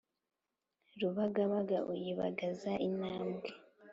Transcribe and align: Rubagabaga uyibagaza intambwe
Rubagabaga 0.99 1.77
uyibagaza 1.93 2.71
intambwe 2.87 3.47